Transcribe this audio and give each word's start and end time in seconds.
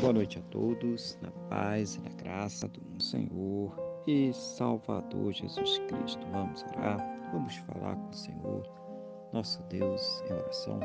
Boa 0.00 0.14
noite 0.14 0.38
a 0.38 0.42
todos, 0.50 1.18
na 1.20 1.30
paz 1.50 1.96
e 1.96 2.00
na 2.00 2.08
graça 2.08 2.66
do 2.66 3.02
Senhor 3.02 3.70
e 4.06 4.32
Salvador 4.32 5.30
Jesus 5.30 5.78
Cristo. 5.80 6.26
Vamos 6.32 6.64
orar, 6.74 6.98
vamos 7.30 7.54
falar 7.56 7.94
com 7.96 8.08
o 8.08 8.14
Senhor, 8.14 8.62
nosso 9.30 9.62
Deus, 9.64 10.22
em 10.22 10.32
oração. 10.32 10.80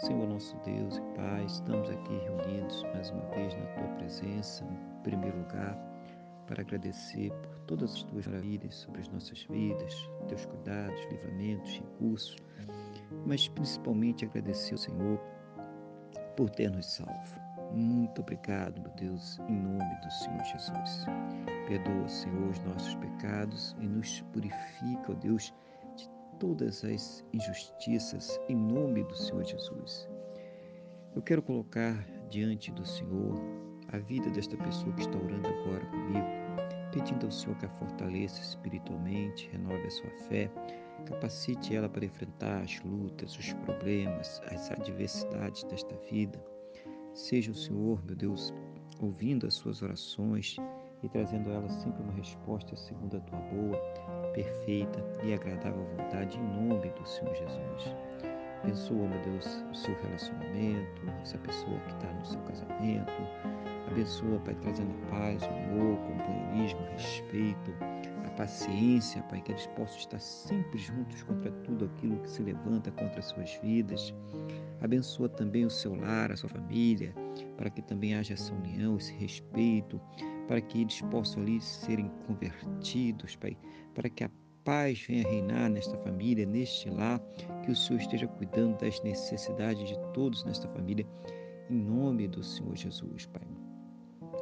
Senhor, 0.00 0.28
nosso 0.28 0.54
Deus 0.58 0.98
e 0.98 1.00
Pai, 1.16 1.42
estamos 1.46 1.88
aqui 1.88 2.12
reunidos 2.18 2.82
mais 2.92 3.08
uma 3.08 3.24
vez 3.30 3.54
na 3.54 3.64
Tua 3.68 3.88
presença, 3.96 4.62
em 4.62 5.02
primeiro 5.02 5.38
lugar, 5.38 5.74
para 6.46 6.60
agradecer 6.60 7.32
por 7.32 7.58
todas 7.60 7.94
as 7.94 8.02
Tuas 8.02 8.26
maravilhas 8.26 8.74
sobre 8.74 9.00
as 9.00 9.08
nossas 9.08 9.42
vidas, 9.44 9.94
Teus 10.28 10.44
cuidados, 10.44 11.00
livramentos, 11.10 11.78
recursos, 11.78 12.36
mas 13.24 13.48
principalmente 13.48 14.26
agradecer 14.26 14.74
ao 14.74 14.78
Senhor 14.78 15.18
por 16.36 16.50
ter 16.50 16.70
nos 16.70 16.84
salvo. 16.94 17.41
Muito 17.74 18.20
obrigado, 18.20 18.82
meu 18.82 18.90
Deus, 18.90 19.38
em 19.48 19.56
nome 19.56 19.94
do 20.02 20.10
Senhor 20.10 20.44
Jesus. 20.44 21.06
Perdoa, 21.66 22.06
Senhor, 22.06 22.50
os 22.50 22.60
nossos 22.64 22.94
pecados 22.96 23.74
e 23.80 23.86
nos 23.86 24.20
purifica, 24.32 25.10
ó 25.10 25.14
Deus, 25.14 25.54
de 25.96 26.06
todas 26.38 26.84
as 26.84 27.24
injustiças, 27.32 28.38
em 28.50 28.56
nome 28.56 29.02
do 29.04 29.16
Senhor 29.16 29.42
Jesus. 29.44 30.06
Eu 31.16 31.22
quero 31.22 31.40
colocar 31.40 32.06
diante 32.28 32.70
do 32.72 32.84
Senhor 32.84 33.40
a 33.88 33.98
vida 33.98 34.28
desta 34.28 34.56
pessoa 34.58 34.92
que 34.92 35.00
está 35.00 35.16
orando 35.16 35.48
agora 35.48 35.86
comigo, 35.86 36.26
pedindo 36.92 37.24
ao 37.24 37.32
Senhor 37.32 37.56
que 37.56 37.64
a 37.64 37.70
fortaleça 37.70 38.42
espiritualmente, 38.42 39.48
renove 39.50 39.86
a 39.86 39.90
sua 39.90 40.10
fé, 40.28 40.50
capacite 41.06 41.74
ela 41.74 41.88
para 41.88 42.04
enfrentar 42.04 42.60
as 42.60 42.78
lutas, 42.82 43.34
os 43.38 43.54
problemas, 43.54 44.42
as 44.50 44.70
adversidades 44.70 45.64
desta 45.64 45.96
vida 46.10 46.38
Seja 47.14 47.52
o 47.52 47.54
Senhor, 47.54 48.02
meu 48.06 48.16
Deus, 48.16 48.54
ouvindo 48.98 49.46
as 49.46 49.54
suas 49.54 49.82
orações 49.82 50.56
e 51.02 51.08
trazendo 51.08 51.50
a 51.50 51.54
elas 51.54 51.72
sempre 51.74 52.02
uma 52.02 52.12
resposta 52.12 52.74
segundo 52.74 53.18
a 53.18 53.20
tua 53.20 53.38
boa, 53.38 53.76
perfeita 54.32 55.04
e 55.22 55.34
agradável 55.34 55.84
vontade, 55.96 56.38
em 56.38 56.68
nome 56.68 56.88
do 56.88 57.06
Senhor 57.06 57.34
Jesus. 57.34 57.94
Abençoa, 58.62 59.08
meu 59.08 59.20
Deus, 59.22 59.46
o 59.70 59.74
seu 59.74 59.94
relacionamento, 60.02 61.02
essa 61.20 61.36
pessoa 61.38 61.78
que 61.80 61.92
está 61.94 62.12
no 62.12 62.24
seu 62.24 62.40
casamento. 62.42 63.12
Abençoa, 63.90 64.38
Pai, 64.44 64.54
trazendo 64.62 64.94
paz, 65.10 65.42
amor, 65.42 65.98
companheirismo, 65.98 66.80
respeito, 66.92 67.72
paciência, 68.32 69.22
Pai, 69.24 69.40
que 69.40 69.52
eles 69.52 69.66
possam 69.68 69.96
estar 69.96 70.18
sempre 70.18 70.78
juntos 70.78 71.22
contra 71.22 71.50
tudo 71.50 71.84
aquilo 71.84 72.18
que 72.20 72.28
se 72.28 72.42
levanta 72.42 72.90
contra 72.90 73.18
as 73.18 73.26
suas 73.26 73.54
vidas. 73.62 74.14
Abençoa 74.80 75.28
também 75.28 75.64
o 75.64 75.70
seu 75.70 75.94
lar, 75.94 76.32
a 76.32 76.36
sua 76.36 76.48
família, 76.48 77.14
para 77.56 77.70
que 77.70 77.82
também 77.82 78.14
haja 78.14 78.34
essa 78.34 78.52
união, 78.52 78.96
esse 78.96 79.12
respeito, 79.14 80.00
para 80.48 80.60
que 80.60 80.82
eles 80.82 81.00
possam 81.02 81.42
ali 81.42 81.60
serem 81.60 82.10
convertidos, 82.26 83.36
Pai, 83.36 83.56
para 83.94 84.08
que 84.08 84.24
a 84.24 84.30
paz 84.64 85.04
venha 85.06 85.28
reinar 85.28 85.70
nesta 85.70 85.96
família, 85.98 86.46
neste 86.46 86.90
lar, 86.90 87.20
que 87.64 87.70
o 87.70 87.76
Senhor 87.76 88.00
esteja 88.00 88.26
cuidando 88.26 88.78
das 88.78 89.02
necessidades 89.02 89.88
de 89.88 89.98
todos 90.12 90.44
nesta 90.44 90.68
família, 90.68 91.06
em 91.70 91.76
nome 91.76 92.28
do 92.28 92.42
Senhor 92.42 92.76
Jesus, 92.76 93.26
Pai. 93.26 93.46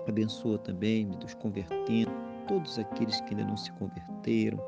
Abençoa 0.09 0.59
também, 0.59 1.05
me 1.05 1.17
dos 1.17 1.35
convertendo, 1.35 2.10
todos 2.51 2.81
aqueles 2.81 3.21
que 3.21 3.31
ainda 3.33 3.45
não 3.45 3.57
se 3.57 3.71
converteram, 3.75 4.59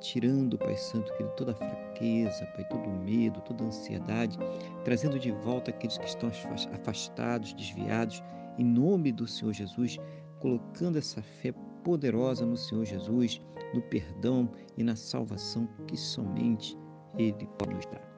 tirando, 0.00 0.58
Pai 0.58 0.76
Santo, 0.76 1.10
querido, 1.14 1.34
toda 1.34 1.52
a 1.52 1.54
fraqueza, 1.54 2.44
Pai, 2.54 2.62
todo 2.68 2.86
o 2.86 2.98
medo, 2.98 3.40
toda 3.40 3.64
a 3.64 3.68
ansiedade, 3.68 4.38
trazendo 4.84 5.18
de 5.18 5.32
volta 5.32 5.70
aqueles 5.70 5.96
que 5.96 6.04
estão 6.04 6.30
afastados, 6.74 7.54
desviados, 7.54 8.22
em 8.58 8.64
nome 8.64 9.12
do 9.12 9.26
Senhor 9.26 9.54
Jesus, 9.54 9.96
colocando 10.40 10.98
essa 10.98 11.22
fé 11.22 11.52
poderosa 11.82 12.44
no 12.44 12.56
Senhor 12.56 12.84
Jesus, 12.84 13.40
no 13.72 13.80
perdão 13.80 14.52
e 14.76 14.84
na 14.84 14.94
salvação 14.94 15.66
que 15.86 15.96
somente 15.96 16.76
Ele 17.16 17.48
pode 17.58 17.74
nos 17.74 17.86
dar. 17.86 18.15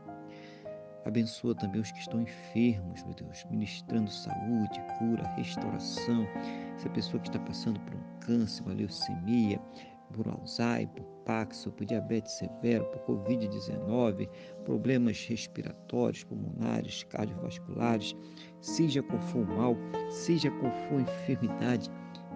Abençoa 1.04 1.54
também 1.54 1.80
os 1.80 1.90
que 1.90 2.00
estão 2.00 2.20
enfermos, 2.20 3.02
meu 3.04 3.14
Deus, 3.14 3.44
ministrando 3.50 4.10
saúde, 4.10 4.80
cura, 4.98 5.26
restauração. 5.36 6.26
Essa 6.76 6.90
pessoa 6.90 7.20
que 7.20 7.28
está 7.28 7.38
passando 7.40 7.80
por 7.80 7.94
um 7.94 8.20
câncer, 8.20 8.62
uma 8.62 8.74
leucemia, 8.74 9.60
por 10.12 10.26
Alzheimer, 10.28 10.88
por 10.88 11.04
Parkinson, 11.24 11.70
por 11.70 11.84
diabetes 11.84 12.32
severo, 12.32 12.84
por 12.86 13.00
Covid-19, 13.02 14.28
problemas 14.64 15.24
respiratórios, 15.26 16.24
pulmonares, 16.24 17.04
cardiovasculares, 17.04 18.14
seja 18.60 19.02
qual 19.02 19.20
for 19.20 19.42
o 19.42 19.56
mal, 19.56 19.76
seja 20.10 20.50
qual 20.52 20.72
for 20.72 20.98
a 20.98 21.02
enfermidade, 21.02 21.90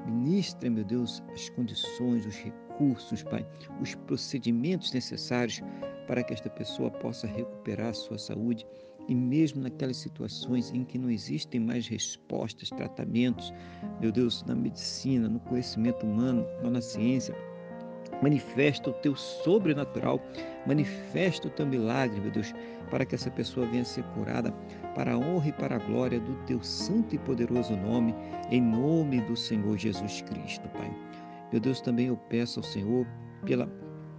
ministra, 0.06 0.68
meu 0.68 0.84
Deus, 0.84 1.22
as 1.32 1.48
condições, 1.50 2.26
os 2.26 2.36
recursos, 2.36 3.22
Pai, 3.22 3.46
os 3.80 3.94
procedimentos 3.94 4.92
necessários 4.92 5.62
para 6.06 6.22
que 6.22 6.32
esta 6.32 6.50
pessoa 6.50 6.90
possa 6.90 7.26
recuperar 7.26 7.88
a 7.88 7.94
sua 7.94 8.18
saúde 8.18 8.66
e 9.08 9.14
mesmo 9.14 9.62
naquelas 9.62 9.96
situações 9.96 10.70
em 10.70 10.84
que 10.84 10.98
não 10.98 11.10
existem 11.10 11.60
mais 11.60 11.88
respostas, 11.88 12.70
tratamentos, 12.70 13.52
meu 14.00 14.12
Deus, 14.12 14.44
na 14.44 14.54
medicina, 14.54 15.28
no 15.28 15.40
conhecimento 15.40 16.06
humano, 16.06 16.46
na 16.62 16.80
ciência, 16.80 17.34
Manifesta 18.22 18.88
o 18.88 18.92
teu 18.92 19.16
sobrenatural, 19.16 20.20
manifesta 20.64 21.48
o 21.48 21.50
teu 21.50 21.66
milagre, 21.66 22.20
meu 22.20 22.30
Deus, 22.30 22.54
para 22.88 23.04
que 23.04 23.16
essa 23.16 23.30
pessoa 23.32 23.66
venha 23.66 23.84
ser 23.84 24.04
curada 24.14 24.52
para 24.94 25.14
a 25.14 25.18
honra 25.18 25.48
e 25.48 25.52
para 25.52 25.74
a 25.74 25.78
glória 25.78 26.20
do 26.20 26.36
teu 26.44 26.62
santo 26.62 27.16
e 27.16 27.18
poderoso 27.18 27.76
nome, 27.76 28.14
em 28.48 28.60
nome 28.62 29.20
do 29.22 29.36
Senhor 29.36 29.76
Jesus 29.76 30.22
Cristo, 30.22 30.68
Pai. 30.68 30.90
Meu 31.50 31.60
Deus, 31.60 31.80
também 31.80 32.06
eu 32.06 32.16
peço 32.16 32.60
ao 32.60 32.64
Senhor 32.64 33.04
pela 33.44 33.66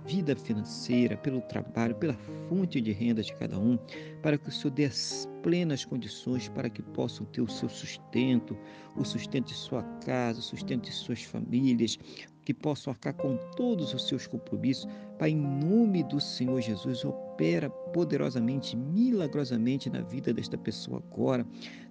vida 0.05 0.35
financeira, 0.35 1.17
pelo 1.17 1.41
trabalho, 1.41 1.95
pela 1.95 2.13
fonte 2.47 2.81
de 2.81 2.91
renda 2.91 3.21
de 3.21 3.33
cada 3.35 3.57
um, 3.57 3.77
para 4.21 4.37
que 4.37 4.49
o 4.49 4.51
Senhor 4.51 4.71
dê 4.71 4.85
as 4.85 5.27
plenas 5.41 5.85
condições 5.85 6.49
para 6.49 6.69
que 6.69 6.81
possam 6.81 7.25
ter 7.27 7.41
o 7.41 7.49
seu 7.49 7.69
sustento, 7.69 8.57
o 8.95 9.03
sustento 9.03 9.47
de 9.47 9.53
sua 9.53 9.83
casa, 10.05 10.39
o 10.39 10.43
sustento 10.43 10.83
de 10.83 10.91
suas 10.91 11.23
famílias, 11.23 11.97
que 12.45 12.53
possam 12.53 12.91
arcar 12.91 13.13
com 13.13 13.37
todos 13.55 13.93
os 13.93 14.07
seus 14.07 14.27
compromissos. 14.27 14.87
Pai, 15.17 15.29
em 15.29 15.37
nome 15.37 16.03
do 16.03 16.19
Senhor 16.19 16.59
Jesus, 16.61 17.05
opera 17.05 17.69
poderosamente, 17.69 18.75
milagrosamente 18.75 19.89
na 19.89 20.01
vida 20.01 20.33
desta 20.33 20.57
pessoa 20.57 21.01
agora, 21.11 21.45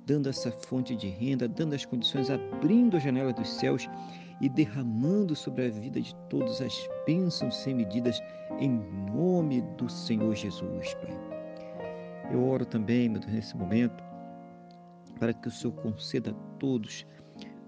dando 0.07 0.29
essa 0.29 0.51
fonte 0.51 0.95
de 0.95 1.09
renda, 1.09 1.49
dando 1.49 1.75
as 1.75 1.85
condições, 1.85 2.29
abrindo 2.31 2.97
a 2.97 3.01
janela 3.01 3.33
dos 3.33 3.49
céus 3.49 3.89
e 4.43 4.49
derramando 4.49 5.37
sobre 5.37 5.67
a 5.67 5.71
vida 5.71 6.01
de 6.01 6.15
todos 6.29 6.61
as 6.61 6.75
bênçãos 7.07 7.57
sem 7.57 7.75
medidas, 7.75 8.21
em 8.59 8.71
nome 9.15 9.63
do 9.79 9.89
Senhor 9.89 10.35
Jesus, 10.35 10.95
Pai. 10.95 11.17
Eu 12.31 12.45
oro 12.45 12.67
também, 12.67 13.09
meu 13.09 13.21
Deus, 13.21 13.33
nesse 13.33 13.57
momento, 13.57 14.03
para 15.21 15.33
que 15.33 15.47
o 15.47 15.51
Senhor 15.51 15.73
conceda 15.75 16.33
a 16.33 16.59
todos 16.59 17.07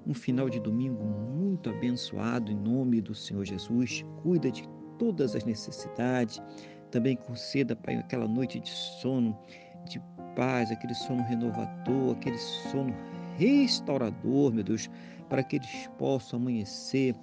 um 0.04 0.12
final 0.12 0.50
de 0.50 0.58
domingo 0.58 1.04
muito 1.04 1.70
abençoado 1.70 2.50
em 2.50 2.56
nome 2.56 3.00
do 3.00 3.14
Senhor 3.14 3.44
Jesus. 3.44 4.04
Cuida 4.22 4.50
de 4.50 4.68
todas 4.98 5.36
as 5.36 5.44
necessidades. 5.44 6.42
Também 6.90 7.16
conceda, 7.16 7.76
Pai, 7.76 7.96
aquela 7.96 8.26
noite 8.26 8.58
de 8.58 8.68
sono, 8.68 9.38
de 9.88 10.02
paz, 10.34 10.70
aquele 10.70 10.94
sono 10.94 11.22
renovador, 11.22 12.16
aquele 12.16 12.38
sono 12.38 12.94
restaurador, 13.36 14.52
meu 14.52 14.64
Deus, 14.64 14.88
para 15.28 15.42
que 15.42 15.56
eles 15.56 15.88
possam 15.98 16.38
amanhecer 16.38 17.14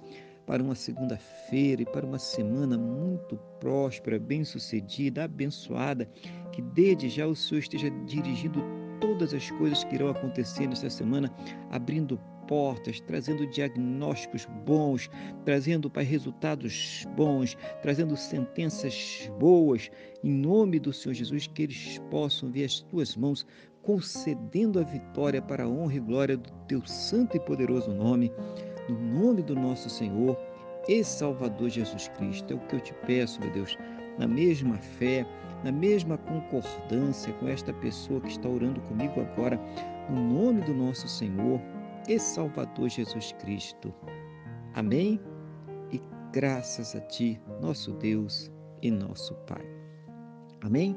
para 0.46 0.62
uma 0.62 0.74
segunda-feira 0.74 1.82
e 1.82 1.86
para 1.86 2.04
uma 2.06 2.18
semana 2.18 2.76
muito 2.76 3.36
próspera, 3.60 4.18
bem-sucedida, 4.18 5.24
abençoada, 5.24 6.08
que 6.52 6.60
desde 6.60 7.08
já 7.08 7.26
o 7.26 7.36
Senhor 7.36 7.60
esteja 7.60 7.90
dirigindo 8.06 8.62
todas 9.00 9.32
as 9.34 9.50
coisas 9.52 9.84
que 9.84 9.94
irão 9.94 10.08
acontecer 10.08 10.66
nesta 10.66 10.90
semana, 10.90 11.32
abrindo 11.70 12.18
portas, 12.46 13.00
trazendo 13.00 13.46
diagnósticos 13.46 14.46
bons, 14.66 15.08
trazendo, 15.44 15.90
Pai, 15.90 16.04
resultados 16.04 17.06
bons, 17.16 17.56
trazendo 17.80 18.16
sentenças 18.16 19.30
boas, 19.38 19.90
em 20.22 20.30
nome 20.30 20.78
do 20.78 20.92
Senhor 20.92 21.14
Jesus, 21.14 21.46
que 21.46 21.62
eles 21.62 21.98
possam 22.10 22.50
ver 22.50 22.64
as 22.64 22.80
tuas 22.80 23.16
mãos 23.16 23.46
concedendo 23.82 24.78
a 24.78 24.82
vitória 24.82 25.42
para 25.42 25.64
a 25.64 25.68
honra 25.68 25.94
e 25.94 26.00
glória 26.00 26.36
do 26.36 26.50
teu 26.68 26.84
santo 26.86 27.36
e 27.36 27.40
poderoso 27.40 27.92
nome, 27.92 28.32
no 28.88 28.98
nome 28.98 29.42
do 29.42 29.54
nosso 29.54 29.90
Senhor 29.90 30.36
e 30.88 31.02
Salvador 31.04 31.68
Jesus 31.68 32.08
Cristo. 32.08 32.52
É 32.52 32.56
o 32.56 32.60
que 32.60 32.76
eu 32.76 32.80
te 32.80 32.94
peço, 33.06 33.40
meu 33.40 33.50
Deus, 33.50 33.76
na 34.18 34.26
mesma 34.26 34.76
fé, 34.76 35.26
na 35.64 35.72
mesma 35.72 36.18
concordância 36.18 37.32
com 37.34 37.48
esta 37.48 37.72
pessoa 37.74 38.20
que 38.20 38.30
está 38.30 38.48
orando 38.48 38.80
comigo 38.82 39.20
agora, 39.20 39.60
no 40.08 40.16
nome 40.16 40.60
do 40.62 40.74
nosso 40.74 41.08
Senhor 41.08 41.60
e 42.08 42.18
Salvador 42.18 42.88
Jesus 42.88 43.32
Cristo. 43.40 43.94
Amém? 44.74 45.20
E 45.92 46.00
graças 46.32 46.96
a 46.96 47.00
Ti, 47.00 47.40
nosso 47.60 47.92
Deus 47.92 48.50
e 48.82 48.90
nosso 48.90 49.34
Pai. 49.46 49.64
Amém? 50.62 50.96